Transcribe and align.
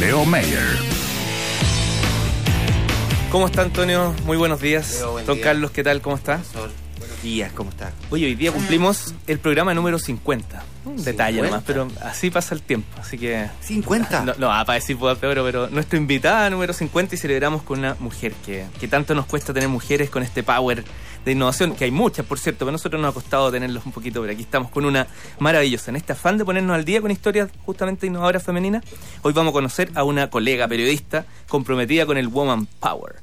Leo 0.00 0.26
Mayer. 0.26 0.60
¿Cómo 3.30 3.46
está 3.46 3.62
Antonio? 3.62 4.14
Muy 4.26 4.36
buenos 4.36 4.60
días. 4.60 4.96
Leo, 4.98 5.12
buen 5.12 5.26
Don 5.26 5.36
día. 5.36 5.44
Carlos, 5.44 5.70
¿qué 5.70 5.82
tal? 5.82 6.02
¿Cómo 6.02 6.16
está? 6.16 6.44
Sol, 6.44 6.70
buenos 6.98 7.22
días, 7.22 7.50
¿cómo 7.52 7.70
está? 7.70 7.92
Oye, 8.10 8.26
hoy 8.26 8.34
día 8.34 8.52
cumplimos 8.52 9.14
el 9.26 9.38
programa 9.38 9.72
número 9.72 9.98
50. 9.98 10.62
Un 10.84 10.96
detalle 11.02 11.36
50. 11.38 11.42
nomás, 11.46 11.62
pero 11.66 11.88
así 12.02 12.30
pasa 12.30 12.54
el 12.54 12.60
tiempo. 12.60 12.88
Así 13.00 13.16
que. 13.16 13.46
50. 13.62 14.24
No, 14.24 14.34
no, 14.36 14.52
ah, 14.52 14.64
para 14.66 14.78
decir 14.78 14.96
boda 14.96 15.14
peor, 15.14 15.40
pero 15.42 15.68
nuestra 15.70 15.98
invitada 15.98 16.50
número 16.50 16.74
50 16.74 17.14
y 17.14 17.18
celebramos 17.18 17.62
con 17.62 17.78
una 17.78 17.96
mujer 17.98 18.34
que, 18.44 18.66
que 18.78 18.88
tanto 18.88 19.14
nos 19.14 19.24
cuesta 19.24 19.54
tener 19.54 19.70
mujeres 19.70 20.10
con 20.10 20.22
este 20.22 20.42
power 20.42 20.84
de 21.26 21.32
innovación, 21.32 21.74
que 21.74 21.84
hay 21.84 21.90
muchas, 21.90 22.24
por 22.24 22.38
cierto, 22.38 22.60
pero 22.60 22.70
nosotros 22.70 23.02
nos 23.02 23.10
ha 23.10 23.12
costado 23.12 23.50
tenerlos 23.50 23.84
un 23.84 23.90
poquito, 23.90 24.20
pero 24.20 24.32
aquí 24.32 24.42
estamos 24.42 24.70
con 24.70 24.84
una 24.84 25.08
maravillosa. 25.40 25.90
En 25.90 25.96
este 25.96 26.12
afán 26.12 26.38
de 26.38 26.44
ponernos 26.44 26.76
al 26.76 26.84
día 26.84 27.00
con 27.00 27.10
historias 27.10 27.50
justamente 27.64 28.06
innovadoras 28.06 28.44
femeninas, 28.44 28.84
hoy 29.22 29.32
vamos 29.32 29.50
a 29.50 29.54
conocer 29.54 29.90
a 29.96 30.04
una 30.04 30.30
colega 30.30 30.68
periodista 30.68 31.26
comprometida 31.48 32.06
con 32.06 32.16
el 32.16 32.28
Woman 32.28 32.66
Power. 32.78 33.16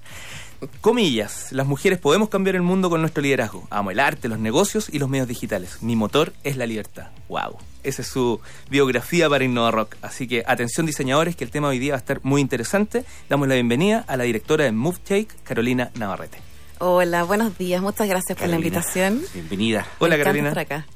Comillas, 0.82 1.54
las 1.54 1.66
mujeres 1.66 1.98
podemos 1.98 2.28
cambiar 2.28 2.58
el 2.58 2.62
mundo 2.62 2.90
con 2.90 3.00
nuestro 3.00 3.24
liderazgo. 3.24 3.68
Amo 3.70 3.92
el 3.92 4.02
arte, 4.02 4.28
los 4.28 4.40
negocios 4.40 4.90
y 4.92 5.00
los 5.00 5.08
medios 5.08 5.30
digitales. 5.30 5.82
Mi 5.82 5.96
motor 5.96 6.34
es 6.44 6.58
la 6.58 6.66
libertad. 6.66 7.08
Wow. 7.30 7.58
Esa 7.84 8.02
es 8.02 8.10
su 8.10 8.42
biografía 8.70 9.30
para 9.30 9.46
Innova 9.46 9.72
Rock. 9.72 9.96
Así 10.02 10.28
que 10.28 10.44
atención 10.46 10.86
diseñadores, 10.86 11.38
que 11.38 11.46
el 11.46 11.52
tema 11.52 11.70
hoy 11.70 11.80
día 11.80 11.94
va 11.94 11.98
a 11.98 12.00
estar 12.00 12.20
muy 12.24 12.42
interesante. 12.42 13.06
Damos 13.30 13.48
la 13.48 13.56
bienvenida 13.56 14.04
a 14.08 14.18
la 14.18 14.26
directora 14.26 14.66
de 14.66 14.74
MoveTake, 14.74 15.44
Carolina 15.44 15.90
Navarrete. 15.96 16.53
Hola, 16.80 17.24
buenos 17.24 17.58
días. 17.58 17.82
Muchas 17.82 18.08
gracias 18.08 18.38
por 18.38 18.48
la 18.48 18.56
invitación. 18.56 19.22
Bienvenida. 19.34 19.88
Hola 20.00 20.18
Carolina. 20.18 20.50
estar 20.50 20.64
acá. 20.64 20.88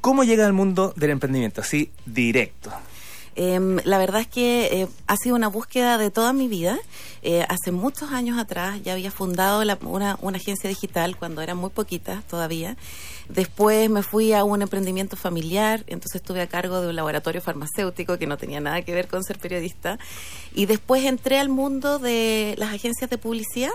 ¿Cómo 0.00 0.24
llega 0.24 0.46
al 0.46 0.52
mundo 0.52 0.92
del 0.96 1.10
emprendimiento? 1.10 1.60
Así, 1.60 1.92
directo. 2.06 2.72
Em, 3.34 3.78
la 3.84 3.98
verdad 3.98 4.20
es 4.20 4.26
que 4.26 4.82
eh, 4.82 4.88
ha 5.06 5.16
sido 5.16 5.34
una 5.36 5.48
búsqueda 5.48 5.96
de 5.98 6.10
toda 6.10 6.32
mi 6.32 6.48
vida. 6.48 6.78
Eh, 7.22 7.46
hace 7.48 7.72
muchos 7.72 8.10
años 8.12 8.38
atrás 8.38 8.82
ya 8.82 8.92
había 8.92 9.10
fundado 9.10 9.62
una, 9.82 10.18
una 10.20 10.36
agencia 10.36 10.68
digital 10.68 11.16
cuando 11.16 11.40
era 11.40 11.54
muy 11.54 11.70
poquita 11.70 12.22
todavía. 12.28 12.76
Después 13.28 13.88
me 13.88 14.02
fui 14.02 14.32
a 14.32 14.44
un 14.44 14.60
emprendimiento 14.60 15.16
familiar, 15.16 15.84
entonces 15.86 16.16
estuve 16.16 16.42
a 16.42 16.46
cargo 16.46 16.80
de 16.80 16.88
un 16.88 16.96
laboratorio 16.96 17.40
farmacéutico 17.40 18.18
que 18.18 18.26
no 18.26 18.36
tenía 18.36 18.60
nada 18.60 18.82
que 18.82 18.92
ver 18.92 19.08
con 19.08 19.22
ser 19.22 19.38
periodista. 19.38 19.98
Y 20.54 20.66
después 20.66 21.04
entré 21.04 21.38
al 21.38 21.48
mundo 21.48 21.98
de 21.98 22.54
las 22.58 22.74
agencias 22.74 23.08
de 23.08 23.18
publicidad. 23.18 23.70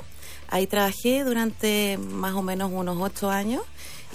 Ahí 0.49 0.67
trabajé 0.67 1.23
durante 1.23 1.97
más 1.97 2.35
o 2.35 2.43
menos 2.43 2.71
unos 2.71 2.97
ocho 2.99 3.31
años. 3.31 3.63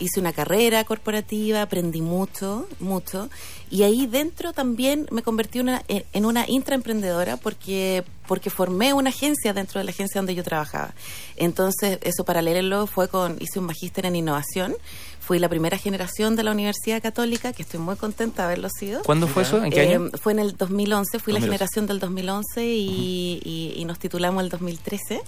Hice 0.03 0.19
una 0.21 0.33
carrera 0.33 0.85
corporativa, 0.85 1.63
aprendí 1.63 2.01
mucho, 2.03 2.67
mucho. 2.81 3.31
Y 3.71 3.85
ahí 3.85 4.07
dentro 4.07 4.53
también 4.53 5.07
me 5.11 5.23
convertí 5.23 5.61
una- 5.61 5.83
en 5.89 6.27
una 6.27 6.45
intraemprendedora 6.49 7.37
porque, 7.37 8.05
porque 8.27 8.51
formé 8.51 8.93
una 8.93 9.11
agencia 9.11 9.53
dentro 9.53 9.79
de 9.79 9.85
la 9.85 9.91
agencia 9.91 10.19
donde 10.21 10.35
yo 10.35 10.43
trabajaba. 10.43 10.93
Entonces, 11.37 11.99
eso 12.03 12.25
paralelo 12.25 12.87
fue 12.87 13.09
con, 13.09 13.37
hice 13.41 13.59
un 13.61 13.67
magíster 13.67 14.07
en 14.07 14.17
innovación. 14.17 14.75
Fui 15.21 15.39
la 15.39 15.49
primera 15.49 15.79
generación 15.79 16.35
de 16.35 16.43
la 16.43 16.51
Universidad 16.51 17.01
Católica, 17.01 17.53
que 17.53 17.63
estoy 17.63 17.79
muy 17.79 17.95
contenta 17.95 18.43
de 18.43 18.47
haberlo 18.47 18.69
sido. 18.77 19.03
¿Cuándo 19.05 19.29
fue 19.29 19.45
eso? 19.45 19.63
¿En 19.63 19.71
qué 19.71 19.85
Eh, 19.85 19.95
año? 19.95 20.11
Fue 20.21 20.33
en 20.33 20.41
el 20.41 20.57
2011, 20.57 21.21
fui 21.21 21.33
2011. 21.33 21.33
la 21.33 21.47
generación 21.47 21.87
del 21.87 22.01
2011 22.01 22.67
y, 22.67 23.41
y- 23.45 23.75
y 23.77 23.85
nos 23.85 24.01
titulamos 24.01 24.43
el 24.43 24.49
2013. 24.51 25.23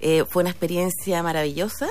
Eh, 0.00 0.24
fue 0.30 0.42
una 0.44 0.50
experiencia 0.50 1.20
maravillosa. 1.24 1.88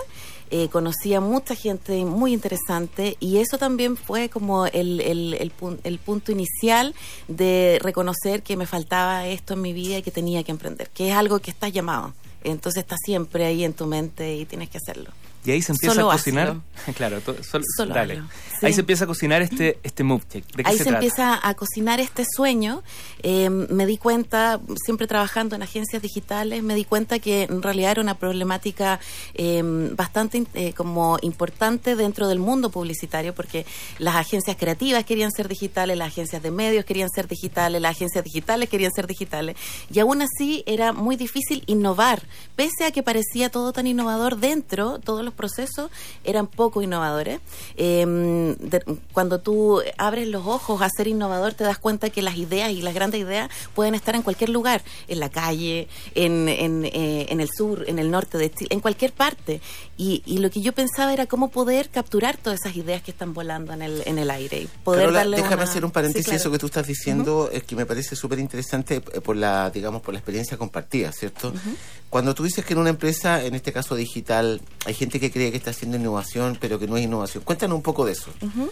Eh, 0.52 0.68
conocí 0.70 1.14
a 1.14 1.22
mucha 1.22 1.54
gente 1.56 2.06
muy 2.06 2.34
interesante 2.34 3.18
y 3.20 3.38
eso 3.38 3.58
también 3.58 3.98
fue 3.98 4.30
como 4.30 4.66
el, 4.66 5.00
el, 5.02 5.36
el 5.36 5.52
el 5.84 6.00
punto 6.00 6.32
inicial 6.32 6.96
de 7.28 7.80
reconocer 7.82 8.42
que 8.42 8.58
me 8.58 8.66
faltaba 8.66 9.28
esto 9.28 9.54
en 9.54 9.62
mi 9.62 9.74
vida 9.74 9.98
y 9.98 10.02
que 10.02 10.12
tenía 10.12 10.44
que 10.44 10.52
emprender, 10.52 10.90
que 10.90 11.10
es 11.10 11.16
algo 11.16 11.40
que 11.40 11.52
está 11.52 11.70
llamado. 11.70 12.14
Entonces 12.44 12.84
está 12.84 12.96
siempre 12.98 13.46
ahí 13.46 13.64
en 13.64 13.74
tu 13.74 13.86
mente 13.86 14.36
y 14.36 14.46
tienes 14.46 14.70
que 14.70 14.78
hacerlo. 14.78 15.12
Y 15.46 15.52
ahí 15.52 15.62
se 15.62 15.72
empieza 15.72 15.96
Solo 15.96 16.12
a 16.12 16.16
cocinar. 16.16 16.50
hazlo. 16.50 16.94
claro, 16.96 17.22
to- 17.22 17.42
sol- 17.44 17.64
Solo 17.78 17.94
dale. 17.94 18.22
Ahí 18.62 18.74
se 18.74 18.82
empieza 18.82 19.06
a 19.06 19.08
cocinar 19.08 19.42
este, 19.42 19.80
este 19.84 20.04
MoveTake. 20.04 20.46
¿De 20.54 20.64
qué 20.66 20.70
Ahí 20.70 20.78
se, 20.78 20.84
se, 20.84 20.90
trata? 20.90 20.98
empieza 21.06 21.48
a 21.48 21.54
cocinar 21.54 22.02
este 22.02 22.26
sueño. 22.30 22.84
Eh, 23.24 23.50
me 23.50 23.86
di 23.86 23.98
cuenta, 23.98 24.60
siempre 24.84 25.08
trabajando 25.08 25.56
en 25.56 25.64
agencias 25.64 26.02
digitales, 26.02 26.62
me 26.62 26.76
di 26.76 26.84
cuenta 26.84 27.20
que 27.20 27.44
en 27.44 27.62
realidad 27.62 27.92
era 27.92 28.02
una 28.02 28.16
problemática 28.18 29.00
eh, 29.34 29.62
bastante 29.96 30.44
eh, 30.56 30.74
como 30.74 31.18
importante 31.22 31.96
dentro 31.96 32.28
del 32.28 32.40
mundo 32.40 32.70
publicitario, 32.70 33.34
porque 33.34 33.66
las 33.98 34.16
agencias 34.18 34.58
creativas 34.58 35.06
querían 35.06 35.32
ser 35.32 35.48
digitales, 35.48 35.98
las 35.98 36.10
agencias 36.10 36.44
de 36.44 36.52
medios 36.52 36.84
querían 36.84 37.10
ser 37.10 37.30
digitales, 37.30 37.82
las 37.82 37.92
agencias 37.92 38.26
digitales 38.26 38.68
querían 38.68 38.92
ser 38.92 39.08
digitales, 39.08 39.56
y 39.90 40.00
aún 40.00 40.22
así 40.22 40.64
era 40.66 40.92
muy 40.92 41.16
difícil 41.16 41.64
innovar, 41.68 42.24
pese 42.58 42.84
a 42.86 42.92
que 42.92 43.04
parecía 43.04 43.50
todo 43.50 43.72
tan 43.72 43.88
innovador 43.88 44.38
dentro, 44.38 45.00
todos 45.00 45.24
los 45.24 45.29
procesos 45.34 45.90
eran 46.24 46.48
poco 46.48 46.82
innovadores. 46.82 47.40
Eh, 47.78 48.56
de- 48.60 48.84
cuando 49.14 49.40
tú 49.40 49.82
abres 49.98 50.28
los 50.28 50.46
ojos 50.46 50.82
a 50.82 50.90
ser 50.90 51.08
innovador, 51.08 51.54
te 51.54 51.64
das 51.64 51.78
cuenta 51.78 52.10
que 52.10 52.22
las 52.22 52.38
ideas 52.38 52.72
y 52.72 52.82
las 52.82 52.94
grandes 52.94 53.22
ideas 53.22 53.50
pueden 53.76 53.96
estar 53.96 54.16
en 54.16 54.22
cualquier 54.22 54.50
lugar, 54.50 54.84
en 55.08 55.20
la 55.20 55.30
calle, 55.30 55.88
en, 56.16 56.48
en, 56.50 56.86
eh, 56.86 57.28
en 57.30 57.42
el 57.42 57.50
sur, 57.50 57.86
en 57.88 58.00
el 58.00 58.12
norte 58.12 58.38
de 58.38 58.52
Chile, 58.52 58.70
en 58.72 58.80
cualquier 58.80 59.14
parte. 59.14 59.62
Y, 59.98 60.24
y 60.26 60.38
lo 60.38 60.50
que 60.50 60.62
yo 60.62 60.72
pensaba 60.74 61.12
era 61.14 61.26
cómo 61.26 61.50
poder 61.50 61.90
capturar 61.90 62.38
todas 62.38 62.60
esas 62.64 62.76
ideas 62.78 63.02
que 63.02 63.12
están 63.12 63.34
volando 63.34 63.74
en 63.74 63.82
el, 63.82 64.04
en 64.06 64.18
el 64.18 64.32
aire. 64.32 64.62
Y 64.62 64.68
poder 64.84 65.02
Carola, 65.02 65.20
darle 65.20 65.38
déjame 65.38 65.56
una- 65.56 65.64
hacer 65.64 65.86
un 65.86 65.92
paréntesis, 65.92 66.26
Sí, 66.26 66.30
claro. 66.32 66.42
eso 66.42 66.52
que 66.52 66.58
tú 66.60 66.66
estás 66.68 66.88
diciendo 66.88 67.50
es 67.52 67.64
que 67.64 67.76
me 67.76 67.86
parece 67.86 68.16
súper 68.16 68.40
interesante 68.40 68.96
eh, 69.14 69.22
por 69.22 69.36
la, 69.36 69.70
digamos, 69.70 70.02
por 70.02 70.14
la 70.14 70.20
experiencia 70.20 70.58
compartida, 70.58 71.12
¿cierto? 71.12 71.54
Cuando 72.10 72.34
tú 72.34 72.44
dices 72.44 72.66
que 72.66 72.74
en 72.74 72.80
una 72.80 72.90
empresa, 72.90 73.44
en 73.44 73.54
este 73.56 73.72
caso 73.72 73.96
digital, 73.96 74.62
hay 74.86 74.94
gente 74.94 75.19
que 75.20 75.32
cree 75.32 75.52
que 75.52 75.58
está 75.58 75.72
haciendo 75.72 75.98
innovación, 75.98 76.58
pero 76.60 76.80
que 76.80 76.88
no 76.88 76.98
es 76.98 77.04
innovación. 77.04 77.44
Cuéntanos 77.44 77.76
un 77.76 77.82
poco 77.84 78.06
de 78.06 78.14
eso. 78.14 78.32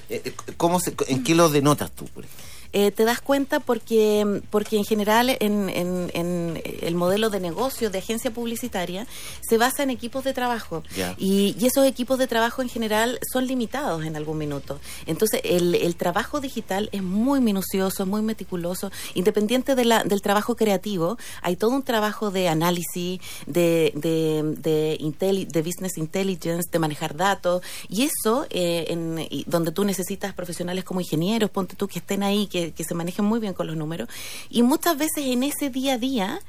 Eh, 0.10 0.22
eh, 0.26 0.34
¿cómo 0.58 0.80
se- 0.80 0.96
¿En 1.08 1.24
qué 1.24 1.36
lo 1.36 1.50
denotas 1.50 1.92
tú? 1.92 2.06
por 2.06 2.24
ejemplo? 2.26 2.46
Eh, 2.74 2.92
te 2.92 3.06
das 3.06 3.22
cuenta 3.22 3.60
porque, 3.60 4.42
porque 4.50 4.78
en 4.78 4.86
general 4.86 5.30
en, 5.40 5.70
en- 5.70 6.12
en 6.14 6.62
el 6.82 6.96
modelo 6.96 7.30
de 7.30 7.40
negocio 7.40 7.90
de 7.90 8.00
agencia 8.00 8.32
publicitaria 8.32 9.08
se 9.42 9.58
basa 9.58 9.84
en 9.84 9.90
equipos 9.90 10.24
de 10.24 10.34
trabajo. 10.34 10.84
Y, 11.18 11.56
y 11.60 11.66
esos 11.66 11.86
equipos 11.86 12.18
de 12.20 12.28
trabajo 12.28 12.62
en 12.62 12.70
general 12.70 13.20
son 13.32 13.48
limitados 13.48 14.04
en 14.06 14.16
algún 14.16 14.38
minuto. 14.38 14.80
Entonces 15.06 15.42
el, 15.44 15.76
el 15.76 15.96
trabajo 15.96 16.40
digital 16.42 16.90
es 16.92 17.02
muy 17.04 17.40
minucioso, 17.42 18.06
muy 18.06 18.22
meticuloso, 18.22 18.92
independiente 19.16 19.76
de 19.76 19.86
la, 19.86 20.04
del 20.04 20.22
trabajo 20.22 20.56
creativo, 20.56 21.18
hay 21.42 21.56
todo 21.56 21.72
un 21.72 21.84
trabajo 21.84 22.32
de 22.32 22.48
análisis, 22.50 23.20
de, 23.46 23.92
de, 23.96 24.44
de, 24.58 24.98
intelli- 25.00 25.48
de 25.48 25.62
business 25.62 25.98
intelligence, 25.98 26.70
de 26.72 26.80
manejar 26.80 27.16
datos. 27.16 27.62
Y 27.90 28.04
eso 28.04 28.46
eh, 28.50 28.86
en, 28.90 29.20
y 29.30 29.44
donde 29.48 29.72
tú 29.72 29.84
necesitas 29.84 30.34
profesionales 30.34 30.84
como 30.84 31.02
ingenieros, 31.02 31.50
ponte 31.50 31.76
tú 31.76 31.88
que 31.88 32.00
estén 32.00 32.24
ahí, 32.24 32.48
que, 32.48 32.67
que 32.72 32.84
se 32.84 32.96
manejen 32.96 33.26
muy 33.26 33.40
bien 33.40 33.54
con 33.54 33.68
los 33.68 33.76
números. 33.76 34.10
Y 34.50 34.64
muchas 34.64 34.98
veces 34.98 35.26
en 35.26 35.44
ese 35.44 35.70
día 35.70 35.94
a 35.94 35.98
día 35.98 36.40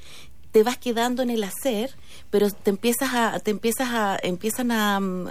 te 0.53 0.62
vas 0.62 0.79
quedando 0.79 1.23
en 1.23 1.31
el 1.31 1.45
hacer, 1.45 1.95
pero 2.31 2.51
te 2.51 2.71
empiezas 2.71 3.11
a, 3.15 3.39
te 3.41 3.51
empiezas 3.51 3.89
a, 3.91 4.19
empiezan 4.23 4.71
a, 4.71 5.01
mm, 5.01 5.28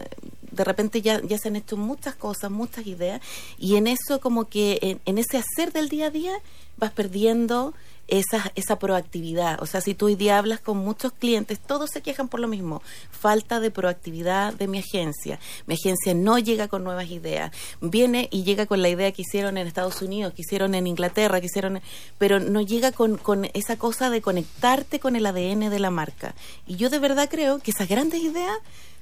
de 0.58 0.64
repente 0.66 1.02
ya, 1.02 1.22
ya 1.22 1.38
se 1.38 1.48
han 1.48 1.56
hecho 1.56 1.78
muchas 1.78 2.16
cosas, 2.16 2.52
muchas 2.52 2.86
ideas, 2.86 3.22
y 3.58 3.78
en 3.78 3.88
eso 3.88 4.20
como 4.20 4.50
que 4.50 4.80
en, 4.82 5.00
en 5.06 5.18
ese 5.18 5.38
hacer 5.38 5.72
del 5.72 5.88
día 5.88 6.08
a 6.08 6.10
día 6.10 6.34
vas 6.78 6.92
perdiendo 6.92 7.74
esa, 8.08 8.52
esa 8.56 8.80
proactividad. 8.80 9.62
O 9.62 9.66
sea, 9.66 9.82
si 9.82 9.94
tú 9.94 10.06
hoy 10.06 10.16
día 10.16 10.38
hablas 10.38 10.60
con 10.60 10.78
muchos 10.78 11.12
clientes, 11.12 11.60
todos 11.60 11.90
se 11.92 12.02
quejan 12.02 12.30
por 12.30 12.40
lo 12.40 12.48
mismo. 12.48 12.82
Falta 13.12 13.60
de 13.60 13.72
proactividad 13.72 14.54
de 14.54 14.68
mi 14.68 14.80
agencia. 14.80 15.40
Mi 15.66 15.76
agencia 15.76 16.14
no 16.14 16.40
llega 16.40 16.68
con 16.68 16.84
nuevas 16.84 17.10
ideas. 17.10 17.52
Viene 17.82 18.30
y 18.32 18.44
llega 18.44 18.66
con 18.66 18.82
la 18.82 18.90
idea 18.90 19.12
que 19.12 19.24
hicieron 19.24 19.58
en 19.58 19.68
Estados 19.68 20.02
Unidos, 20.02 20.34
que 20.34 20.42
hicieron 20.42 20.76
en 20.76 20.88
Inglaterra, 20.88 21.40
que 21.40 21.48
hicieron... 21.48 21.82
Pero 22.18 22.40
no 22.40 22.62
llega 22.62 22.92
con, 22.92 23.18
con 23.18 23.46
esa 23.54 23.78
cosa 23.78 24.10
de 24.10 24.22
conectarte 24.22 25.00
con 25.00 25.16
el 25.16 25.26
ADN 25.26 25.70
de 25.70 25.80
la 25.80 25.92
marca. 25.92 26.34
Y 26.66 26.78
yo 26.78 26.90
de 26.90 27.00
verdad 27.00 27.30
creo 27.30 27.60
que 27.60 27.72
esas 27.72 27.90
grandes 27.90 28.22
ideas 28.22 28.58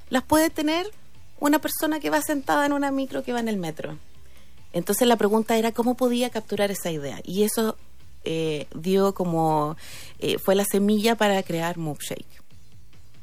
las 0.09 0.23
puede 0.23 0.49
tener 0.49 0.91
una 1.39 1.59
persona 1.59 1.99
que 1.99 2.09
va 2.09 2.21
sentada 2.21 2.65
en 2.65 2.73
una 2.73 2.91
micro 2.91 3.23
que 3.23 3.33
va 3.33 3.39
en 3.39 3.47
el 3.47 3.57
metro. 3.57 3.97
Entonces 4.73 5.07
la 5.07 5.15
pregunta 5.15 5.57
era 5.57 5.71
cómo 5.71 5.95
podía 5.95 6.29
capturar 6.29 6.71
esa 6.71 6.91
idea. 6.91 7.19
Y 7.23 7.43
eso 7.43 7.77
eh, 8.23 8.67
dio 8.75 9.13
como... 9.13 9.77
eh, 10.19 10.37
fue 10.37 10.55
la 10.55 10.65
semilla 10.65 11.15
para 11.15 11.41
crear 11.43 11.77
MoveShake. 11.77 12.25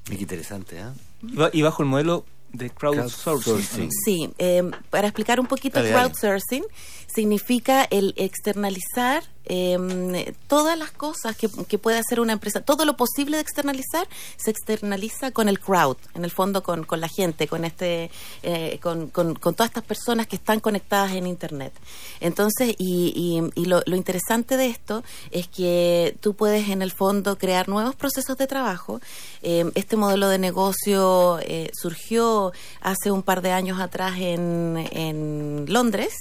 Qué 0.04 0.14
interesante, 0.14 0.78
¿eh? 0.80 0.84
Y 1.22 1.36
ba- 1.36 1.50
Y 1.52 1.62
bajo 1.62 1.82
el 1.82 1.88
modelo 1.88 2.24
de 2.52 2.70
crowdsourcing. 2.70 3.22
Crowdsourcing. 3.22 3.90
Sí, 4.04 4.30
eh, 4.38 4.62
para 4.90 5.08
explicar 5.08 5.40
un 5.40 5.46
poquito 5.46 5.78
Dale, 5.78 5.90
dale. 5.90 6.10
crowdsourcing, 6.10 6.64
significa 7.06 7.84
el 7.84 8.14
externalizar 8.16 9.24
eh, 9.44 10.34
todas 10.46 10.78
las 10.78 10.90
cosas 10.90 11.36
que, 11.36 11.48
que, 11.68 11.78
puede 11.78 11.98
hacer 11.98 12.20
una 12.20 12.32
empresa, 12.32 12.60
todo 12.60 12.84
lo 12.84 12.96
posible 12.96 13.36
de 13.36 13.42
externalizar, 13.42 14.06
se 14.36 14.50
externaliza 14.50 15.30
con 15.32 15.48
el 15.48 15.58
crowd, 15.58 15.96
en 16.14 16.24
el 16.24 16.30
fondo 16.30 16.62
con, 16.62 16.84
con 16.84 17.00
la 17.00 17.08
gente, 17.08 17.48
con 17.48 17.64
este, 17.64 18.10
eh, 18.42 18.78
con, 18.82 19.08
con, 19.08 19.34
todas 19.34 19.66
estas 19.70 19.84
personas 19.84 20.26
que 20.26 20.36
están 20.36 20.60
conectadas 20.60 21.12
en 21.12 21.26
internet. 21.26 21.72
Entonces, 22.20 22.74
y, 22.78 23.12
y, 23.54 23.60
y 23.60 23.64
lo, 23.66 23.82
lo, 23.86 23.96
interesante 23.96 24.56
de 24.56 24.66
esto 24.66 25.02
es 25.30 25.48
que 25.48 26.16
tú 26.20 26.34
puedes 26.34 26.68
en 26.68 26.82
el 26.82 26.92
fondo 26.92 27.36
crear 27.36 27.68
nuevos 27.68 27.94
procesos 27.94 28.36
de 28.36 28.46
trabajo. 28.46 29.00
Eh, 29.42 29.70
este 29.74 29.96
modelo 29.96 30.28
de 30.28 30.38
negocio 30.38 31.38
eh, 31.40 31.70
surgió 31.74 32.52
hace 32.80 33.10
un 33.10 33.22
par 33.22 33.42
de 33.42 33.52
años 33.52 33.80
atrás 33.80 34.14
en, 34.18 34.88
en 34.92 35.64
Londres. 35.68 36.14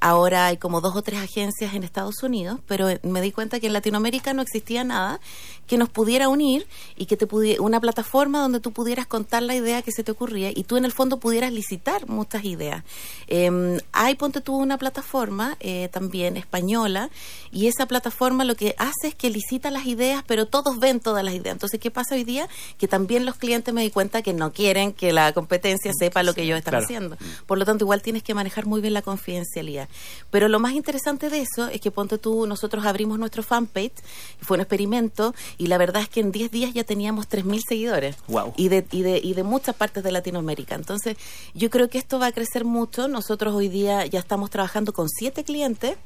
Ahora 0.00 0.46
hay 0.46 0.56
como 0.56 0.80
dos 0.80 0.96
o 0.96 1.02
tres 1.02 1.20
agencias 1.20 1.74
en 1.74 1.82
Estados 1.82 2.22
Unidos, 2.22 2.60
pero 2.66 2.88
me 3.02 3.20
di 3.20 3.32
cuenta 3.32 3.60
que 3.60 3.66
en 3.66 3.72
Latinoamérica 3.72 4.32
no 4.34 4.42
existía 4.42 4.84
nada 4.84 5.20
que 5.66 5.78
nos 5.78 5.88
pudiera 5.88 6.28
unir 6.28 6.66
y 6.96 7.06
que 7.06 7.16
te 7.16 7.26
pudiera 7.26 7.62
una 7.62 7.80
plataforma 7.80 8.40
donde 8.40 8.60
tú 8.60 8.72
pudieras 8.72 9.06
contar 9.06 9.42
la 9.42 9.54
idea 9.54 9.82
que 9.82 9.92
se 9.92 10.04
te 10.04 10.12
ocurría 10.12 10.50
y 10.54 10.64
tú 10.64 10.76
en 10.76 10.84
el 10.84 10.92
fondo 10.92 11.18
pudieras 11.18 11.52
licitar 11.52 12.08
muchas 12.08 12.44
ideas. 12.44 12.84
Eh, 13.28 13.78
hay, 13.92 14.14
ponte 14.14 14.40
tú, 14.40 14.56
una 14.56 14.78
plataforma 14.78 15.56
eh, 15.60 15.88
también 15.92 16.36
española 16.36 17.10
y 17.52 17.66
esa 17.68 17.86
plataforma 17.86 18.44
lo 18.44 18.54
que 18.54 18.74
hace 18.78 19.08
es 19.08 19.14
que 19.14 19.30
licita 19.30 19.70
las 19.70 19.86
ideas, 19.86 20.22
pero 20.26 20.46
todos 20.46 20.78
ven 20.78 21.00
todas 21.00 21.24
las 21.24 21.34
ideas. 21.34 21.54
Entonces, 21.54 21.80
¿qué 21.80 21.90
pasa 21.90 22.14
hoy 22.14 22.24
día? 22.24 22.48
Que 22.78 22.88
también 22.88 23.24
los 23.24 23.36
clientes 23.36 23.72
me 23.72 23.82
di 23.82 23.90
cuenta 23.90 24.22
que 24.22 24.32
no 24.32 24.52
quieren 24.52 24.92
que 24.92 25.12
la 25.12 25.32
competencia 25.32 25.92
sepa 25.98 26.22
lo 26.22 26.34
que 26.34 26.42
ellos 26.42 26.58
están 26.58 26.72
claro. 26.72 26.84
haciendo. 26.84 27.16
Por 27.46 27.58
lo 27.58 27.64
tanto, 27.64 27.84
igual 27.84 28.02
tienes 28.02 28.22
que 28.22 28.34
manejar 28.34 28.66
muy 28.66 28.80
bien 28.80 28.94
la 28.94 29.02
confidencialidad. 29.02 29.88
Pero 30.30 30.48
lo 30.48 30.60
más 30.60 30.72
interesante 30.72 31.30
de 31.30 31.40
eso 31.40 31.68
es 31.68 31.80
que, 31.80 31.90
ponte 31.90 32.18
tú, 32.18 32.46
nosotros 32.46 32.84
abrimos 32.84 33.18
nuestro 33.18 33.42
fanpage, 33.42 33.92
fue 34.40 34.56
un 34.56 34.60
experimento 34.60 35.34
y 35.58 35.66
la 35.68 35.78
verdad 35.78 36.02
es 36.02 36.08
que 36.08 36.20
en 36.20 36.32
10 36.32 36.50
días 36.50 36.74
ya 36.74 36.84
teníamos 36.84 37.28
3.000 37.28 37.60
seguidores. 37.68 38.16
Wow. 38.28 38.54
Y 38.56 38.68
de, 38.68 38.86
y, 38.90 39.02
de, 39.02 39.20
y 39.22 39.34
de 39.34 39.42
muchas 39.42 39.74
partes 39.74 40.02
de 40.02 40.12
Latinoamérica. 40.12 40.74
Entonces, 40.74 41.16
yo 41.54 41.70
creo 41.70 41.88
que 41.88 41.98
esto 41.98 42.18
va 42.18 42.26
a 42.26 42.32
crecer 42.32 42.64
mucho. 42.64 43.08
Nosotros 43.08 43.54
hoy 43.54 43.68
día 43.68 44.06
ya 44.06 44.18
estamos 44.18 44.50
trabajando 44.50 44.92
con 44.92 45.08
siete 45.08 45.44
clientes. 45.44 45.96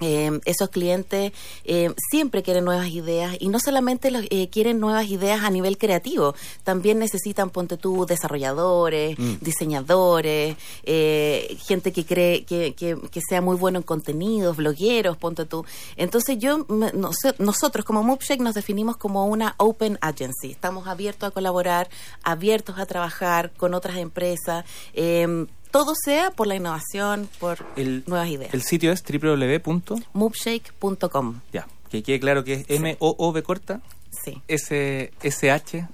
Eh, 0.00 0.40
esos 0.46 0.70
clientes 0.70 1.32
eh, 1.64 1.94
siempre 2.10 2.42
quieren 2.42 2.64
nuevas 2.64 2.88
ideas 2.88 3.36
y 3.38 3.48
no 3.48 3.60
solamente 3.60 4.10
los, 4.10 4.24
eh, 4.30 4.48
quieren 4.48 4.80
nuevas 4.80 5.06
ideas 5.06 5.44
a 5.44 5.50
nivel 5.50 5.78
creativo, 5.78 6.34
también 6.64 6.98
necesitan, 6.98 7.50
ponte 7.50 7.76
tú, 7.76 8.04
desarrolladores, 8.04 9.16
mm. 9.18 9.34
diseñadores, 9.40 10.56
eh, 10.82 11.56
gente 11.66 11.92
que 11.92 12.04
cree 12.04 12.44
que, 12.44 12.74
que, 12.74 12.98
que, 13.10 13.20
sea 13.20 13.40
muy 13.40 13.56
bueno 13.56 13.78
en 13.78 13.84
contenidos, 13.84 14.56
blogueros, 14.56 15.16
ponte 15.18 15.44
tú. 15.44 15.64
Entonces 15.96 16.36
yo, 16.38 16.64
me, 16.68 16.90
no, 16.92 17.10
nosotros 17.38 17.84
como 17.84 18.02
Moopshake 18.02 18.40
nos 18.40 18.54
definimos 18.54 18.96
como 18.96 19.26
una 19.26 19.54
open 19.58 19.98
agency, 20.00 20.50
estamos 20.50 20.88
abiertos 20.88 21.28
a 21.28 21.30
colaborar, 21.30 21.88
abiertos 22.24 22.78
a 22.78 22.86
trabajar 22.86 23.52
con 23.52 23.74
otras 23.74 23.98
empresas 23.98 24.64
todo 25.72 25.94
sea 25.96 26.30
por 26.30 26.46
la 26.46 26.54
innovación, 26.54 27.28
por 27.40 27.66
el, 27.74 28.04
nuevas 28.06 28.28
ideas. 28.28 28.54
El 28.54 28.62
sitio 28.62 28.92
es 28.92 29.02
www.moveshake.com. 29.02 31.40
Ya, 31.52 31.66
que 31.90 32.04
quede 32.04 32.20
claro 32.20 32.44
que 32.44 32.52
es 32.52 32.60
sí. 32.68 32.76
M-O-O-B 32.76 33.42
corta. 33.42 33.80
Sí. 34.24 34.40
S-S-H-A-K-E, 34.46 35.90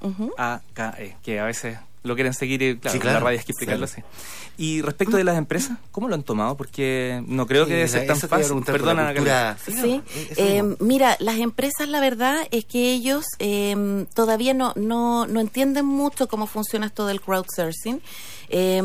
que 1.23 1.41
a 1.41 1.45
veces 1.45 1.79
lo 2.03 2.15
quieren 2.15 2.35
seguir 2.35 2.61
y 2.63 2.77
claro, 2.77 2.93
sí, 2.93 3.01
claro. 3.01 3.21
la 3.21 3.25
radio 3.25 3.39
hay 3.39 3.45
que 3.45 3.53
explicarlo 3.53 3.87
sí. 3.87 4.01
así. 4.01 4.03
Y 4.61 4.83
respecto 4.83 5.17
de 5.17 5.23
las 5.23 5.39
empresas, 5.39 5.79
¿cómo 5.93 6.09
lo 6.09 6.17
han 6.17 6.25
tomado? 6.25 6.57
Porque 6.57 7.23
no 7.29 7.47
creo 7.47 7.67
que 7.67 7.75
debe 7.75 7.87
ser 7.87 8.09
tan 8.09 8.19
fácil. 8.19 8.61
Perdona, 8.65 9.15
cultura... 9.15 9.57
Sí, 9.65 10.03
eh, 10.37 10.65
mira, 10.81 11.17
las 11.21 11.37
empresas 11.37 11.89
la 11.89 12.01
verdad 12.01 12.41
es 12.51 12.65
que 12.65 12.93
ellos 12.93 13.25
eh, 13.39 14.05
todavía 14.15 14.55
no, 14.55 14.73
no, 14.75 15.29
no 15.29 15.39
entienden 15.39 15.87
mucho 15.87 16.27
cómo 16.27 16.49
funciona 16.49 16.87
esto 16.87 17.07
del 17.07 17.21
crowdsourcing. 17.21 18.03
Eh, 18.49 18.83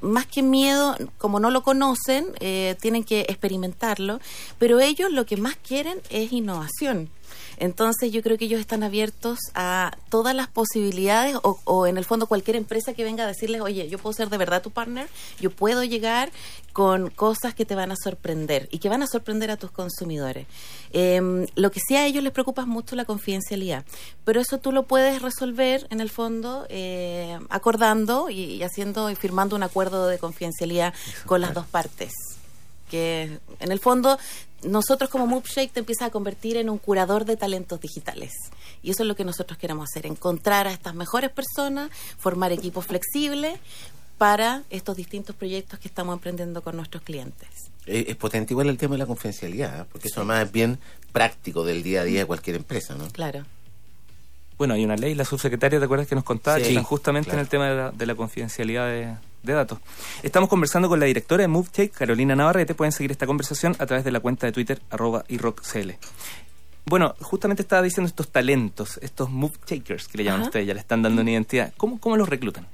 más 0.00 0.26
que 0.26 0.42
miedo, 0.42 0.96
como 1.18 1.40
no 1.40 1.50
lo 1.50 1.62
conocen, 1.62 2.26
eh, 2.40 2.76
tienen 2.80 3.04
que 3.04 3.20
experimentarlo, 3.20 4.20
pero 4.58 4.80
ellos 4.80 5.12
lo 5.12 5.26
que 5.26 5.36
más 5.36 5.56
quieren 5.56 6.00
es 6.10 6.32
innovación. 6.32 7.10
Entonces 7.56 8.12
yo 8.12 8.22
creo 8.22 8.36
que 8.36 8.46
ellos 8.46 8.60
están 8.60 8.82
abiertos 8.82 9.38
a 9.54 9.96
todas 10.08 10.34
las 10.34 10.48
posibilidades 10.48 11.36
o, 11.42 11.58
o, 11.64 11.86
en 11.86 11.96
el 11.96 12.04
fondo 12.04 12.26
cualquier 12.26 12.56
empresa 12.56 12.94
que 12.94 13.04
venga 13.04 13.24
a 13.24 13.28
decirles, 13.28 13.60
oye, 13.60 13.88
yo 13.88 13.98
puedo 13.98 14.12
ser 14.12 14.28
de 14.28 14.38
verdad 14.38 14.62
tu 14.62 14.70
partner, 14.70 15.08
yo 15.40 15.50
puedo 15.50 15.84
llegar 15.84 16.30
con 16.72 17.08
cosas 17.10 17.54
que 17.54 17.64
te 17.64 17.76
van 17.76 17.92
a 17.92 17.96
sorprender 17.96 18.68
y 18.72 18.78
que 18.78 18.88
van 18.88 19.02
a 19.02 19.06
sorprender 19.06 19.50
a 19.52 19.56
tus 19.56 19.70
consumidores. 19.70 20.48
Eh, 20.92 21.46
lo 21.54 21.70
que 21.70 21.80
sí 21.80 21.94
a 21.94 22.04
ellos 22.04 22.24
les 22.24 22.32
preocupa 22.32 22.62
es 22.62 22.68
mucho 22.68 22.96
la 22.96 23.04
confidencialidad, 23.04 23.84
pero 24.24 24.40
eso 24.40 24.58
tú 24.58 24.72
lo 24.72 24.82
puedes 24.82 25.22
resolver 25.22 25.86
en 25.90 26.00
el 26.00 26.10
fondo 26.10 26.66
eh, 26.68 27.38
acordando 27.48 28.28
y, 28.28 28.62
haciendo 28.64 29.03
y 29.10 29.16
firmando 29.16 29.56
un 29.56 29.62
acuerdo 29.62 30.06
de 30.08 30.18
confidencialidad 30.18 30.94
con 31.26 31.40
las 31.40 31.54
dos 31.54 31.66
partes. 31.66 32.12
Que 32.90 33.38
en 33.60 33.72
el 33.72 33.80
fondo 33.80 34.18
nosotros 34.62 35.10
como 35.10 35.26
Moopshake 35.26 35.72
te 35.72 35.80
empiezas 35.80 36.08
a 36.08 36.10
convertir 36.10 36.56
en 36.56 36.70
un 36.70 36.78
curador 36.78 37.24
de 37.24 37.36
talentos 37.36 37.80
digitales. 37.80 38.32
Y 38.82 38.90
eso 38.90 39.02
es 39.02 39.08
lo 39.08 39.16
que 39.16 39.24
nosotros 39.24 39.58
queremos 39.58 39.88
hacer, 39.90 40.06
encontrar 40.06 40.66
a 40.66 40.72
estas 40.72 40.94
mejores 40.94 41.30
personas, 41.30 41.90
formar 42.18 42.52
equipos 42.52 42.86
flexibles 42.86 43.58
para 44.18 44.62
estos 44.70 44.96
distintos 44.96 45.34
proyectos 45.34 45.78
que 45.78 45.88
estamos 45.88 46.14
emprendiendo 46.14 46.62
con 46.62 46.76
nuestros 46.76 47.02
clientes. 47.02 47.48
Es, 47.86 48.08
es 48.08 48.16
potente 48.16 48.52
igual 48.52 48.68
el 48.68 48.78
tema 48.78 48.94
de 48.94 48.98
la 48.98 49.06
confidencialidad, 49.06 49.80
¿eh? 49.80 49.84
porque 49.90 50.08
sí. 50.08 50.12
eso 50.12 50.20
además 50.20 50.46
es 50.46 50.52
bien 50.52 50.78
práctico 51.12 51.64
del 51.64 51.82
día 51.82 52.02
a 52.02 52.04
día 52.04 52.20
de 52.20 52.26
cualquier 52.26 52.56
empresa, 52.56 52.94
¿no? 52.94 53.08
Claro. 53.10 53.44
Bueno, 54.56 54.74
hay 54.74 54.84
una 54.84 54.96
ley, 54.96 55.14
la 55.14 55.24
subsecretaria, 55.24 55.78
¿te 55.78 55.84
acuerdas 55.84 56.06
que 56.06 56.14
nos 56.14 56.24
contaba? 56.24 56.58
Sí, 56.58 56.62
que 56.62 56.68
están 56.68 56.84
justamente 56.84 57.30
claro. 57.30 57.40
en 57.40 57.44
el 57.44 57.48
tema 57.48 57.68
de 57.68 57.76
la, 57.76 57.90
de 57.90 58.06
la 58.06 58.14
confidencialidad 58.14 58.86
de, 58.86 59.14
de 59.42 59.52
datos. 59.52 59.78
Estamos 60.22 60.48
conversando 60.48 60.88
con 60.88 61.00
la 61.00 61.06
directora 61.06 61.42
de 61.42 61.48
MoveTech, 61.48 61.92
Carolina 61.92 62.36
Navarrete. 62.36 62.74
Pueden 62.74 62.92
seguir 62.92 63.10
esta 63.10 63.26
conversación 63.26 63.74
a 63.78 63.86
través 63.86 64.04
de 64.04 64.12
la 64.12 64.20
cuenta 64.20 64.46
de 64.46 64.52
Twitter, 64.52 64.80
arroba 64.90 65.24
iRockCL. 65.28 65.90
Bueno, 66.86 67.14
justamente 67.20 67.62
estaba 67.62 67.82
diciendo 67.82 68.08
estos 68.08 68.30
talentos, 68.30 68.98
estos 69.02 69.30
move 69.30 69.54
takers 69.66 70.06
que 70.06 70.18
le 70.18 70.24
llaman 70.24 70.40
Ajá. 70.40 70.48
ustedes, 70.48 70.66
ya 70.66 70.74
le 70.74 70.80
están 70.80 71.02
dando 71.02 71.22
una 71.22 71.30
identidad. 71.30 71.72
¿Cómo, 71.76 71.98
cómo 71.98 72.16
los 72.16 72.28
reclutan? 72.28 72.66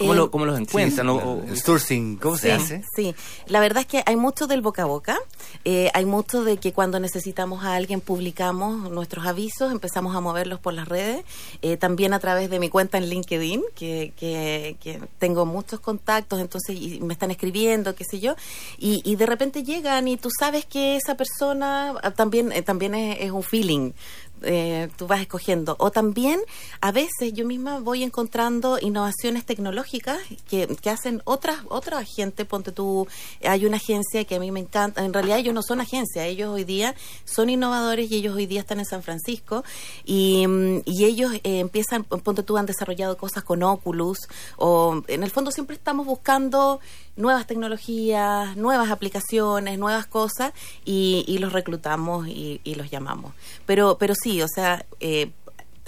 ¿Cómo, 0.00 0.14
eh, 0.14 0.16
lo, 0.16 0.30
¿Cómo, 0.30 0.46
los 0.46 0.58
encuentran? 0.58 1.06
Sí, 1.06 1.12
o, 1.12 1.42
el 1.46 1.60
sourcing, 1.60 2.16
¿cómo 2.16 2.36
sí, 2.36 2.42
se 2.42 2.52
hace? 2.52 2.82
Sí, 2.96 3.14
la 3.46 3.60
verdad 3.60 3.82
es 3.82 3.86
que 3.86 4.02
hay 4.06 4.16
mucho 4.16 4.46
del 4.46 4.62
boca 4.62 4.82
a 4.82 4.86
boca. 4.86 5.18
Eh, 5.66 5.90
hay 5.92 6.06
mucho 6.06 6.42
de 6.42 6.56
que 6.56 6.72
cuando 6.72 6.98
necesitamos 7.00 7.64
a 7.64 7.74
alguien 7.74 8.00
publicamos 8.00 8.90
nuestros 8.90 9.26
avisos, 9.26 9.70
empezamos 9.70 10.16
a 10.16 10.20
moverlos 10.20 10.58
por 10.58 10.72
las 10.72 10.88
redes. 10.88 11.22
Eh, 11.60 11.76
también 11.76 12.14
a 12.14 12.18
través 12.18 12.48
de 12.48 12.58
mi 12.58 12.70
cuenta 12.70 12.96
en 12.96 13.10
LinkedIn, 13.10 13.62
que, 13.74 14.14
que, 14.16 14.78
que 14.80 15.02
tengo 15.18 15.44
muchos 15.44 15.80
contactos, 15.80 16.40
entonces 16.40 16.76
y 16.80 17.00
me 17.00 17.12
están 17.12 17.30
escribiendo, 17.30 17.94
qué 17.94 18.04
sé 18.10 18.20
yo. 18.20 18.36
Y, 18.78 19.02
y, 19.04 19.16
de 19.16 19.26
repente 19.26 19.64
llegan 19.64 20.08
y 20.08 20.16
tú 20.16 20.30
sabes 20.30 20.64
que 20.64 20.96
esa 20.96 21.14
persona 21.14 21.94
ah, 22.02 22.10
también, 22.12 22.52
eh, 22.52 22.62
también 22.62 22.94
es, 22.94 23.18
es 23.20 23.30
un 23.32 23.42
feeling 23.42 23.92
eh, 24.42 24.88
tú 24.96 25.06
vas 25.06 25.20
escogiendo. 25.20 25.76
O 25.78 25.90
también, 25.90 26.40
a 26.80 26.92
veces 26.92 27.32
yo 27.32 27.44
misma 27.46 27.80
voy 27.80 28.02
encontrando 28.02 28.78
innovaciones 28.80 29.44
tecnológicas 29.44 30.18
que, 30.48 30.66
que 30.80 30.90
hacen 30.90 31.22
otras 31.24 31.58
otra 31.68 32.02
gente. 32.04 32.44
Ponte 32.44 32.72
tú, 32.72 33.06
hay 33.42 33.66
una 33.66 33.76
agencia 33.76 34.24
que 34.24 34.34
a 34.36 34.40
mí 34.40 34.50
me 34.50 34.60
encanta. 34.60 35.04
En 35.04 35.12
realidad 35.12 35.38
ellos 35.38 35.54
no 35.54 35.62
son 35.62 35.80
agencia, 35.80 36.26
ellos 36.26 36.50
hoy 36.50 36.64
día 36.64 36.94
son 37.24 37.50
innovadores 37.50 38.10
y 38.10 38.16
ellos 38.16 38.36
hoy 38.36 38.46
día 38.46 38.60
están 38.60 38.78
en 38.78 38.86
San 38.86 39.02
Francisco 39.02 39.64
y, 40.04 40.46
y 40.84 41.04
ellos 41.04 41.32
eh, 41.34 41.60
empiezan, 41.60 42.04
ponte 42.04 42.42
tú, 42.42 42.56
han 42.56 42.66
desarrollado 42.66 43.16
cosas 43.16 43.44
con 43.44 43.62
Oculus 43.62 44.18
o 44.56 45.02
en 45.08 45.22
el 45.22 45.30
fondo 45.30 45.50
siempre 45.50 45.76
estamos 45.76 46.06
buscando 46.06 46.80
nuevas 47.20 47.46
tecnologías, 47.46 48.56
nuevas 48.56 48.90
aplicaciones, 48.90 49.78
nuevas 49.78 50.06
cosas 50.06 50.52
y, 50.84 51.24
y 51.28 51.38
los 51.38 51.52
reclutamos 51.52 52.28
y, 52.28 52.60
y, 52.64 52.74
los 52.74 52.90
llamamos. 52.90 53.34
Pero, 53.66 53.96
pero 53.98 54.14
sí, 54.14 54.42
o 54.42 54.48
sea, 54.48 54.84
eh, 55.00 55.30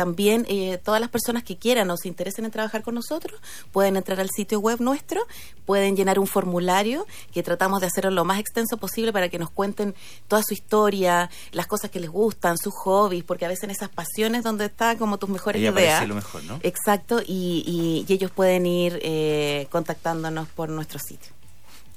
también 0.02 0.44
eh, 0.48 0.80
todas 0.82 1.00
las 1.00 1.10
personas 1.10 1.44
que 1.44 1.56
quieran 1.56 1.88
o 1.88 1.96
se 1.96 2.08
interesen 2.08 2.44
en 2.44 2.50
trabajar 2.50 2.82
con 2.82 2.96
nosotros 2.96 3.40
pueden 3.70 3.96
entrar 3.96 4.18
al 4.18 4.30
sitio 4.34 4.58
web 4.58 4.80
nuestro, 4.80 5.20
pueden 5.64 5.94
llenar 5.94 6.18
un 6.18 6.26
formulario 6.26 7.06
que 7.32 7.44
tratamos 7.44 7.80
de 7.80 7.86
hacerlo 7.86 8.10
lo 8.10 8.24
más 8.24 8.40
extenso 8.40 8.78
posible 8.78 9.12
para 9.12 9.28
que 9.28 9.38
nos 9.38 9.50
cuenten 9.50 9.94
toda 10.26 10.42
su 10.42 10.54
historia, 10.54 11.30
las 11.52 11.68
cosas 11.68 11.88
que 11.88 12.00
les 12.00 12.10
gustan, 12.10 12.58
sus 12.58 12.74
hobbies, 12.74 13.22
porque 13.22 13.44
a 13.44 13.48
veces 13.48 13.62
en 13.62 13.70
esas 13.70 13.90
pasiones 13.90 14.42
donde 14.42 14.64
está 14.64 14.98
como 14.98 15.18
tus 15.18 15.30
mejores 15.30 15.62
Ella 15.62 15.70
ideas. 15.70 16.08
Lo 16.08 16.16
mejor, 16.16 16.42
¿no? 16.42 16.58
Exacto, 16.64 17.20
y, 17.20 17.62
y, 17.64 18.04
y, 18.08 18.12
ellos 18.12 18.32
pueden 18.32 18.66
ir 18.66 18.98
eh, 19.02 19.68
contactándonos 19.70 20.48
por 20.48 20.68
nuestro 20.68 20.98
sitio. 20.98 21.30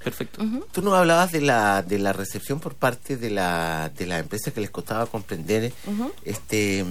Perfecto. 0.03 0.43
Uh 0.43 0.45
-huh. 0.45 0.65
Tú 0.71 0.83
nos 0.83 0.93
hablabas 0.93 1.31
de 1.31 1.41
la, 1.41 1.81
de 1.81 1.97
la 1.97 2.13
recepción 2.13 2.59
por 2.59 2.75
parte 2.75 3.17
de 3.17 3.31
la, 3.31 3.89
de 3.97 4.05
la 4.05 4.19
empresa 4.19 4.51
que 4.51 4.61
les 4.61 4.69
costaba 4.69 5.07
comprender 5.07 5.73
uh 5.87 5.91
-huh. 5.91 6.11
este 6.23 6.85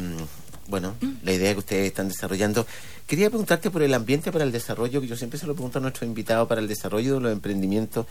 bueno, 0.69 0.95
la 1.23 1.33
idea 1.33 1.53
que 1.53 1.59
ustedes 1.59 1.87
están 1.87 2.09
desarrollando. 2.09 2.67
Quería 3.07 3.29
preguntarte 3.29 3.71
por 3.71 3.83
el 3.83 3.93
ambiente 3.93 4.33
para 4.33 4.45
el 4.45 4.53
desarrollo, 4.53 5.01
que 5.01 5.07
yo 5.07 5.17
siempre 5.17 5.39
se 5.39 5.47
lo 5.47 5.55
pregunto 5.55 5.79
a 5.79 5.83
nuestros 5.83 6.09
invitados, 6.09 6.49
para 6.49 6.61
el 6.61 6.69
desarrollo 6.69 7.15
de 7.15 7.21
los 7.21 7.33
emprendimientos 7.33 8.07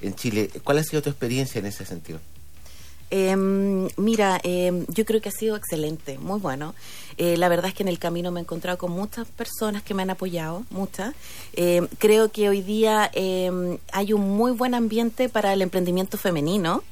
en 0.00 0.14
Chile. 0.14 0.50
¿Cuál 0.64 0.78
ha 0.78 0.84
sido 0.84 1.02
tu 1.02 1.10
experiencia 1.10 1.58
en 1.58 1.66
ese 1.66 1.84
sentido? 1.84 2.18
Em, 3.10 3.88
mira, 3.98 4.40
em, 4.42 4.86
yo 4.88 5.04
creo 5.04 5.20
que 5.20 5.28
ha 5.28 5.32
sido 5.32 5.54
excelente, 5.54 6.18
muy 6.18 6.40
bueno. 6.40 6.74
Eh, 7.18 7.36
la 7.36 7.50
verdad 7.50 7.66
es 7.66 7.74
que 7.74 7.82
en 7.82 7.90
el 7.90 7.98
camino 7.98 8.30
me 8.30 8.40
he 8.40 8.42
encontrado 8.42 8.78
con 8.78 8.90
muchas 8.90 9.28
personas 9.28 9.82
que 9.82 9.92
me 9.92 10.02
han 10.02 10.08
apoyado, 10.08 10.64
muchas. 10.70 11.14
Em, 11.52 11.88
creo 11.98 12.30
que 12.30 12.48
hoy 12.48 12.62
día 12.62 13.10
hay 13.92 14.12
un 14.14 14.30
muy 14.36 14.52
buen 14.52 14.74
ambiente 14.74 15.28
para 15.28 15.52
el 15.52 15.60
emprendimiento 15.60 16.16
femenino. 16.16 16.82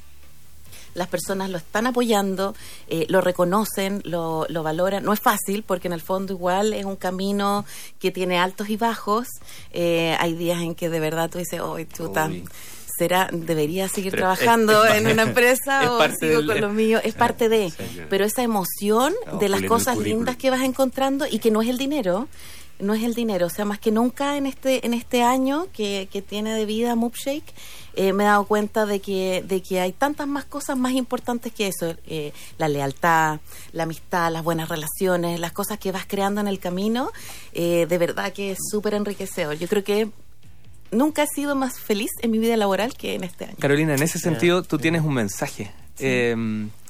Las 0.93 1.07
personas 1.07 1.49
lo 1.49 1.57
están 1.57 1.87
apoyando, 1.87 2.53
eh, 2.87 3.05
lo 3.09 3.21
reconocen, 3.21 4.01
lo, 4.05 4.45
lo 4.49 4.63
valoran. 4.63 5.03
No 5.03 5.13
es 5.13 5.19
fácil 5.19 5.63
porque 5.63 5.87
en 5.87 5.93
el 5.93 6.01
fondo 6.01 6.33
igual 6.33 6.73
es 6.73 6.85
un 6.85 6.95
camino 6.95 7.65
que 7.99 8.11
tiene 8.11 8.37
altos 8.39 8.69
y 8.69 8.77
bajos. 8.77 9.27
Eh, 9.71 10.15
hay 10.19 10.33
días 10.33 10.61
en 10.61 10.75
que 10.75 10.89
de 10.89 10.99
verdad 10.99 11.29
tú 11.29 11.37
dices, 11.37 11.59
oh, 11.61 11.77
chuta, 11.93 12.27
Uy. 12.27 12.43
será, 12.97 13.29
debería 13.31 13.87
seguir 13.87 14.11
Pero 14.11 14.21
trabajando 14.23 14.83
es- 14.85 14.91
es 14.95 14.97
en 15.01 15.07
una 15.11 15.23
empresa 15.23 15.83
es 15.83 15.89
o 15.89 15.99
sigo 16.19 16.37
del- 16.39 16.47
con 16.47 16.61
lo 16.61 16.69
mío. 16.69 16.99
Es 17.03 17.13
parte 17.15 17.47
de. 17.49 17.71
Pero 18.09 18.25
esa 18.25 18.43
emoción 18.43 19.13
de 19.39 19.49
las 19.49 19.61
cosas 19.63 19.97
lindas 19.97 20.35
que 20.37 20.49
vas 20.49 20.61
encontrando 20.61 21.25
y 21.29 21.39
que 21.39 21.51
no 21.51 21.61
es 21.61 21.69
el 21.69 21.77
dinero, 21.77 22.27
no 22.79 22.93
es 22.95 23.03
el 23.03 23.13
dinero. 23.13 23.45
O 23.45 23.49
sea, 23.49 23.63
más 23.63 23.79
que 23.79 23.91
nunca 23.91 24.37
en 24.37 24.45
este 24.47 24.85
en 24.85 24.93
este 24.93 25.21
año 25.23 25.67
que, 25.71 26.09
que 26.11 26.21
tiene 26.21 26.53
de 26.53 26.65
vida 26.65 26.95
Moopshake, 26.95 27.53
eh, 27.95 28.13
me 28.13 28.23
he 28.23 28.27
dado 28.27 28.45
cuenta 28.45 28.85
de 28.85 28.99
que, 28.99 29.43
de 29.47 29.61
que 29.61 29.79
hay 29.79 29.91
tantas 29.91 30.27
más 30.27 30.45
cosas 30.45 30.77
más 30.77 30.93
importantes 30.93 31.51
que 31.53 31.67
eso. 31.67 31.95
eh, 32.07 32.31
la 32.57 32.67
lealtad, 32.67 33.39
la 33.73 33.83
amistad, 33.83 34.31
las 34.31 34.43
buenas 34.43 34.69
relaciones, 34.69 35.39
las 35.39 35.51
cosas 35.51 35.77
que 35.79 35.91
vas 35.91 36.05
creando 36.07 36.41
en 36.41 36.47
el 36.47 36.59
camino, 36.59 37.11
eh, 37.53 37.85
de 37.89 37.97
verdad 37.97 38.31
que 38.33 38.51
es 38.51 38.57
súper 38.69 38.93
enriquecedor. 38.93 39.55
Yo 39.57 39.67
creo 39.67 39.83
que 39.83 40.09
nunca 40.91 41.23
he 41.23 41.27
sido 41.27 41.55
más 41.55 41.79
feliz 41.79 42.11
en 42.21 42.31
mi 42.31 42.37
vida 42.39 42.57
laboral 42.57 42.93
que 42.95 43.15
en 43.15 43.23
este 43.23 43.45
año. 43.45 43.55
Carolina, 43.59 43.93
en 43.95 44.03
ese 44.03 44.19
sentido 44.19 44.63
tú 44.63 44.77
tienes 44.77 45.01
un 45.03 45.13
mensaje. 45.13 45.71
eh, 45.99 46.35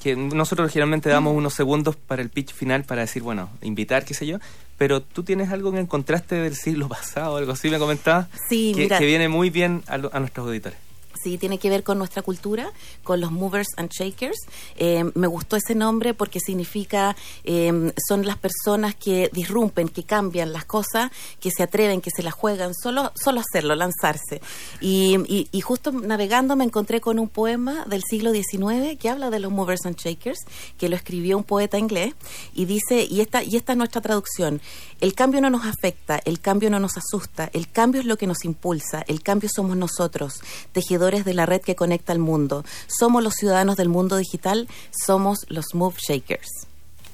que 0.02 0.16
nosotros 0.16 0.72
generalmente 0.72 1.08
damos 1.10 1.36
unos 1.36 1.52
segundos 1.54 1.96
para 1.96 2.22
el 2.22 2.30
pitch 2.30 2.52
final 2.54 2.82
para 2.84 3.02
decir, 3.02 3.22
bueno, 3.22 3.50
invitar, 3.60 4.04
qué 4.04 4.14
sé 4.14 4.26
yo, 4.26 4.38
pero 4.78 5.02
tú 5.02 5.22
tienes 5.22 5.50
algo 5.52 5.70
que 5.70 5.78
encontraste 5.80 6.36
del 6.36 6.56
siglo 6.56 6.88
pasado, 6.96 7.36
algo 7.36 7.52
así 7.52 7.68
me 7.70 7.78
comentabas, 7.78 8.28
Sí, 8.48 8.72
que, 8.74 8.82
mira. 8.84 8.98
que 8.98 9.04
viene 9.04 9.28
muy 9.28 9.50
bien 9.50 9.82
a, 9.86 9.98
lo- 9.98 10.10
a 10.14 10.18
nuestros 10.18 10.46
auditores. 10.46 10.78
Sí, 11.22 11.38
tiene 11.38 11.58
que 11.58 11.68
ver 11.70 11.82
con 11.82 11.98
nuestra 11.98 12.22
cultura, 12.22 12.72
con 13.02 13.20
los 13.20 13.30
movers 13.32 13.68
and 13.76 13.90
shakers. 13.90 14.36
Eh, 14.76 15.04
me 15.14 15.26
gustó 15.26 15.56
ese 15.56 15.74
nombre 15.74 16.14
porque 16.14 16.40
significa, 16.40 17.16
eh, 17.44 17.92
son 18.08 18.26
las 18.26 18.38
personas 18.38 18.94
que 18.94 19.30
disrumpen, 19.32 19.88
que 19.88 20.04
cambian 20.04 20.52
las 20.52 20.64
cosas, 20.64 21.10
que 21.40 21.50
se 21.50 21.62
atreven, 21.62 22.00
que 22.00 22.10
se 22.14 22.22
las 22.22 22.34
juegan, 22.34 22.72
solo, 22.74 23.12
solo 23.14 23.40
hacerlo, 23.40 23.74
lanzarse. 23.74 24.40
Y, 24.80 25.16
y- 25.28 25.48
y 25.52 25.60
justo 25.60 25.92
navegando 25.92 26.56
me 26.56 26.64
encontré 26.64 27.00
con 27.00 27.18
un 27.18 27.28
poema 27.28 27.84
del 27.86 28.02
siglo 28.08 28.32
XIX 28.32 28.96
que 28.98 29.08
habla 29.08 29.30
de 29.30 29.38
los 29.40 29.52
movers 29.52 29.84
and 29.86 29.96
shakers, 29.96 30.38
que 30.78 30.88
lo 30.88 30.96
escribió 30.96 31.36
un 31.36 31.44
poeta 31.44 31.78
inglés, 31.78 32.14
y 32.54 32.64
dice, 32.64 33.04
y 33.08 33.20
esta, 33.20 33.42
y 33.42 33.56
esta 33.56 33.72
es 33.72 33.78
nuestra 33.78 34.00
traducción, 34.00 34.60
el 35.00 35.14
cambio 35.14 35.40
no 35.40 35.50
nos 35.50 35.66
afecta, 35.66 36.20
el 36.24 36.40
cambio 36.40 36.70
no 36.70 36.78
nos 36.80 36.92
asusta, 36.96 37.50
el 37.52 37.68
cambio 37.70 38.00
es 38.00 38.06
lo 38.06 38.16
que 38.16 38.26
nos 38.26 38.44
impulsa, 38.44 39.04
el 39.08 39.22
cambio 39.22 39.48
somos 39.54 39.76
nosotros, 39.76 40.34
tejedores 40.72 41.01
de 41.10 41.34
la 41.34 41.46
red 41.46 41.60
que 41.60 41.74
conecta 41.74 42.12
al 42.12 42.18
mundo. 42.18 42.64
Somos 42.86 43.22
los 43.22 43.34
ciudadanos 43.34 43.76
del 43.76 43.88
mundo 43.88 44.16
digital, 44.16 44.68
somos 45.04 45.40
los 45.48 45.74
Move 45.74 45.96
Shakers. 45.98 46.48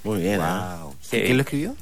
Muy 0.04 0.20
bien. 0.22 0.40
¿ah? 0.42 0.80
Wow. 0.82 0.94
¿Quién 1.10 1.36
lo 1.36 1.42
escribió? 1.42 1.74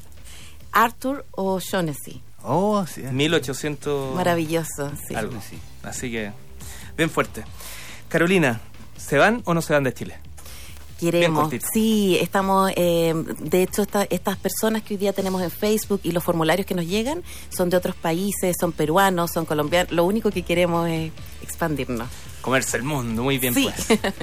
Arthur 0.72 1.24
O'Shaughnessy. 1.32 2.22
Oh, 2.42 2.86
sí. 2.86 3.02
1800... 3.02 4.14
Maravilloso, 4.14 4.92
sí. 5.08 5.14
algo. 5.14 5.40
Sí. 5.48 5.58
Así 5.82 6.10
que, 6.10 6.32
bien 6.96 7.10
fuerte. 7.10 7.44
Carolina, 8.08 8.60
¿se 8.96 9.18
van 9.18 9.42
o 9.46 9.54
no 9.54 9.62
se 9.62 9.72
van 9.72 9.84
de 9.84 9.92
Chile? 9.92 10.18
Queremos, 10.98 11.52
sí, 11.74 12.16
estamos, 12.22 12.70
eh, 12.74 13.12
de 13.38 13.62
hecho, 13.62 13.82
esta- 13.82 14.04
estas 14.08 14.38
personas 14.38 14.82
que 14.82 14.94
hoy 14.94 14.98
día 14.98 15.12
tenemos 15.12 15.42
en 15.42 15.50
Facebook 15.50 16.00
y 16.04 16.12
los 16.12 16.24
formularios 16.24 16.66
que 16.66 16.74
nos 16.74 16.86
llegan 16.86 17.22
son 17.54 17.68
de 17.68 17.76
otros 17.76 17.94
países, 17.96 18.56
son 18.58 18.72
peruanos, 18.72 19.30
son 19.34 19.44
colombianos, 19.44 19.92
lo 19.92 20.04
único 20.06 20.30
que 20.30 20.40
queremos 20.42 20.88
es 20.88 21.12
expandirnos. 21.46 22.08
Comerse 22.40 22.76
el 22.76 22.82
mundo, 22.82 23.22
muy 23.22 23.38
bien 23.38 23.54
Sí. 23.54 23.68
pues. 23.86 24.00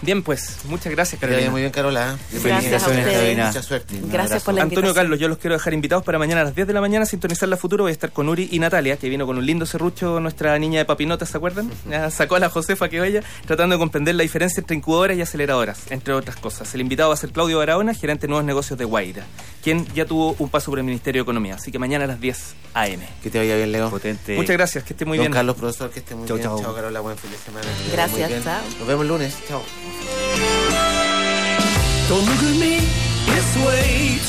Bien 0.00 0.22
pues, 0.22 0.58
muchas 0.64 0.92
gracias 0.92 1.20
vaya 1.20 1.30
Carolina. 1.32 1.50
muy 1.50 1.60
bien, 1.62 1.72
Carola. 1.72 2.12
¿eh? 2.12 2.16
Gracias 2.30 2.38
a 2.38 2.40
Felicitaciones, 2.40 2.98
ustedes. 2.98 3.14
Carolina. 3.18 3.46
Mucha 3.48 3.62
suerte. 3.62 3.94
Un 3.94 4.00
Gracias 4.10 4.26
abrazo. 4.30 4.44
por 4.44 4.54
la 4.54 4.62
Antonio 4.62 4.78
invitación. 4.80 4.94
Carlos, 5.04 5.18
yo 5.20 5.28
los 5.28 5.38
quiero 5.38 5.54
dejar 5.54 5.74
invitados 5.74 6.04
para 6.04 6.18
mañana 6.18 6.40
a 6.42 6.44
las 6.44 6.54
10 6.54 6.66
de 6.68 6.72
la 6.72 6.80
mañana 6.80 7.02
a 7.02 7.06
sintonizar 7.06 7.48
la 7.48 7.56
futuro. 7.56 7.84
Voy 7.84 7.90
a 7.90 7.92
estar 7.92 8.12
con 8.12 8.28
Uri 8.28 8.48
y 8.52 8.58
Natalia, 8.60 8.96
que 8.96 9.08
vino 9.08 9.26
con 9.26 9.38
un 9.38 9.44
lindo 9.44 9.66
serrucho, 9.66 10.20
nuestra 10.20 10.56
niña 10.58 10.78
de 10.78 10.84
papinotas, 10.84 11.28
¿se 11.30 11.36
acuerdan? 11.36 11.70
Ya 11.90 12.10
sacó 12.10 12.36
a 12.36 12.38
la 12.38 12.48
Josefa 12.48 12.88
que 12.88 13.04
ella, 13.04 13.22
tratando 13.46 13.74
de 13.74 13.78
comprender 13.80 14.14
la 14.14 14.22
diferencia 14.22 14.60
entre 14.60 14.76
incubadoras 14.76 15.16
y 15.16 15.22
aceleradoras, 15.22 15.90
entre 15.90 16.14
otras 16.14 16.36
cosas. 16.36 16.72
El 16.74 16.80
invitado 16.80 17.08
va 17.08 17.14
a 17.14 17.18
ser 17.18 17.30
Claudio 17.30 17.58
Barahona, 17.58 17.92
gerente 17.92 18.22
de 18.22 18.28
nuevos 18.28 18.44
negocios 18.44 18.78
de 18.78 18.84
Guaira, 18.84 19.24
quien 19.62 19.84
ya 19.94 20.04
tuvo 20.04 20.36
un 20.38 20.48
paso 20.48 20.70
por 20.70 20.78
el 20.78 20.84
Ministerio 20.84 21.22
de 21.22 21.24
Economía. 21.24 21.56
Así 21.56 21.72
que 21.72 21.78
mañana 21.80 22.04
a 22.04 22.08
las 22.08 22.20
10 22.20 22.54
AM. 22.74 23.00
Que 23.22 23.30
te 23.30 23.38
vaya 23.38 23.56
bien, 23.56 23.72
Leo. 23.72 23.90
Potente. 23.90 24.36
Muchas 24.36 24.56
gracias, 24.56 24.84
que 24.84 24.92
esté 24.92 25.04
muy 25.04 25.18
Don 25.18 25.24
bien. 25.24 25.32
Carlos, 25.32 25.56
profesor, 25.56 25.90
que 25.90 25.98
esté 26.00 26.14
muy 26.14 26.28
Chau, 26.28 26.36
bien. 26.36 26.48
chau. 26.48 26.60
Chao, 26.62 26.74
Carola. 26.74 27.00
Buen 27.00 27.18
fin 27.18 27.30
de 27.32 27.38
semana. 27.38 27.66
Vaya 27.66 27.92
Gracias, 27.92 28.28
bien. 28.28 28.42
chao. 28.44 28.60
Nos 28.78 28.86
vemos 28.88 29.02
el 29.02 29.08
lunes. 29.08 29.34
Chao. 29.48 29.62
Don't 32.08 32.24
look 32.24 32.42
at 32.42 32.56
me 32.58 32.80
this 33.26 33.56
way. 33.64 34.28